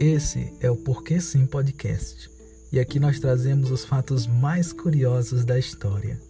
[0.00, 2.30] Esse é o Porquê Sim Podcast.
[2.70, 6.20] E aqui nós trazemos os fatos mais curiosos da história.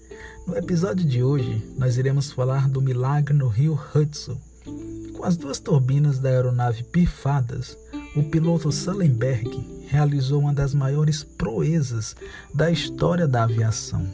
[0.47, 4.41] No episódio de hoje, nós iremos falar do milagre no rio Hudson.
[5.15, 7.77] Com as duas turbinas da aeronave pifadas,
[8.17, 12.17] o piloto Sullenberg realizou uma das maiores proezas
[12.55, 14.09] da história da aviação.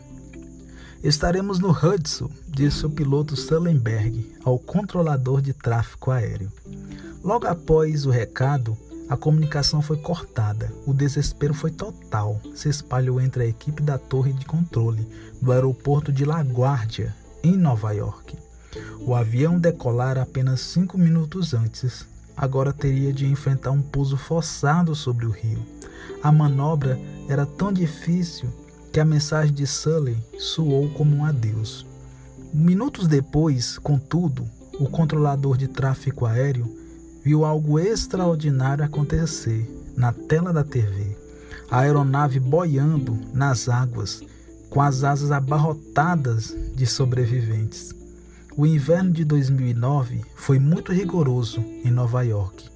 [1.01, 6.51] Estaremos no Hudson, disse o piloto Sullenberg ao controlador de tráfego aéreo.
[7.23, 8.77] Logo após o recado,
[9.09, 10.73] a comunicação foi cortada.
[10.87, 12.41] O desespero foi total.
[12.55, 15.07] Se espalhou entre a equipe da torre de controle
[15.41, 18.39] do aeroporto de LaGuardia, em Nova York.
[19.01, 22.07] O avião decolara apenas cinco minutos antes.
[22.37, 25.63] Agora teria de enfrentar um pouso forçado sobre o rio.
[26.23, 28.49] A manobra era tão difícil
[28.91, 31.87] que a mensagem de Sully soou como um adeus.
[32.53, 34.49] Minutos depois, contudo,
[34.81, 36.84] o controlador de tráfego aéreo
[37.25, 41.17] viu algo extraordinário acontecer na tela da TV.
[41.71, 44.23] A aeronave boiando nas águas,
[44.69, 47.95] com as asas abarrotadas de sobreviventes.
[48.57, 52.71] O inverno de 2009 foi muito rigoroso em Nova York.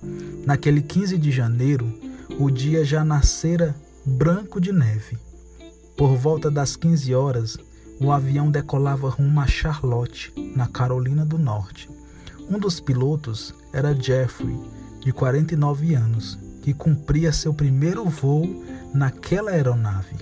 [0.46, 1.86] Naquele 15 de janeiro,
[2.40, 5.18] o dia já nascera branco de neve.
[5.96, 7.58] Por volta das 15 horas,
[8.00, 11.88] o avião decolava rumo a Charlotte, na Carolina do Norte.
[12.50, 14.58] Um dos pilotos era Jeffrey,
[15.00, 20.16] de 49 anos, que cumpria seu primeiro voo naquela aeronave.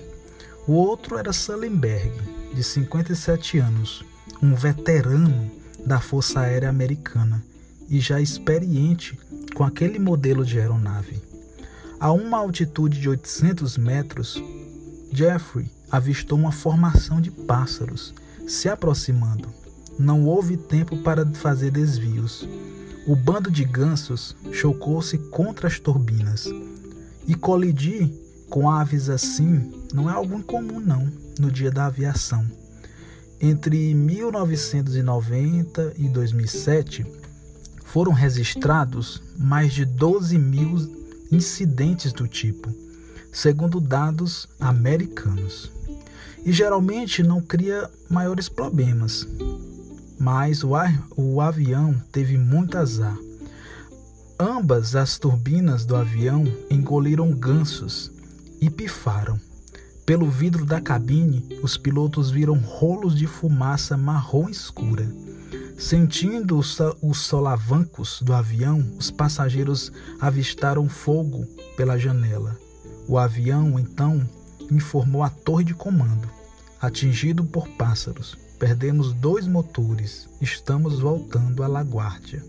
[0.67, 2.11] O outro era Sullenberg,
[2.53, 4.03] de 57 anos,
[4.43, 5.49] um veterano
[5.85, 7.41] da Força Aérea Americana
[7.89, 9.17] e já experiente
[9.55, 11.21] com aquele modelo de aeronave.
[11.97, 14.43] A uma altitude de 800 metros,
[15.13, 18.13] Jeffrey avistou uma formação de pássaros
[18.45, 19.47] se aproximando
[19.99, 22.47] não houve tempo para fazer desvios.
[23.05, 26.47] O bando de gansos chocou-se contra as turbinas.
[27.25, 28.09] E colidir
[28.49, 31.09] com aves assim não é algo incomum não
[31.39, 32.45] no dia da aviação.
[33.39, 37.05] Entre 1990 e 2007
[37.85, 40.75] foram registrados mais de 12 mil
[41.31, 42.69] incidentes do tipo,
[43.31, 45.71] segundo dados americanos.
[46.43, 49.25] E geralmente não cria maiores problemas,
[50.19, 53.17] mas o, ar, o avião teve muito azar.
[54.39, 58.11] Ambas as turbinas do avião engoliram gansos
[58.61, 59.39] e pifaram.
[60.05, 65.05] Pelo vidro da cabine, os pilotos viram rolos de fumaça marrom escura.
[65.77, 71.45] Sentindo os solavancos do avião, os passageiros avistaram fogo
[71.75, 72.57] pela janela.
[73.07, 74.27] O avião, então,
[74.71, 76.29] informou a torre de comando,
[76.81, 78.37] atingido por pássaros.
[78.59, 80.27] Perdemos dois motores.
[80.41, 82.43] Estamos voltando à Laguardia.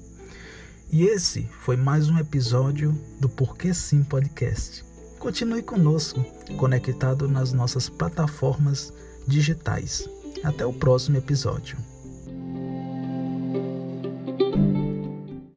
[0.90, 4.84] E esse foi mais um episódio do Porquê Sim Podcast.
[5.18, 6.24] Continue conosco,
[6.56, 8.92] conectado nas nossas plataformas
[9.26, 10.08] digitais.
[10.42, 11.76] Até o próximo episódio.